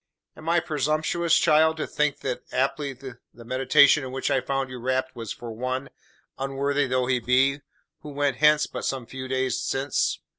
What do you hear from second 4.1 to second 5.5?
which I found you rapt was